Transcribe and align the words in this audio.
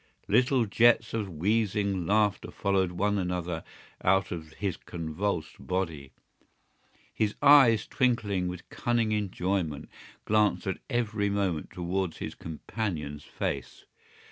Little 0.27 0.65
jets 0.65 1.13
of 1.13 1.29
wheezing 1.29 2.07
laughter 2.07 2.49
followed 2.49 2.93
one 2.93 3.19
another 3.19 3.63
out 4.03 4.31
of 4.31 4.53
his 4.53 4.75
convulsed 4.75 5.57
body. 5.59 6.11
His 7.13 7.35
eyes, 7.39 7.85
twinkling 7.85 8.47
with 8.47 8.67
cunning 8.69 9.11
enjoyment, 9.11 9.89
glanced 10.25 10.65
at 10.65 10.79
every 10.89 11.29
moment 11.29 11.69
towards 11.69 12.17
his 12.17 12.33
companion's 12.33 13.25
face. 13.25 13.85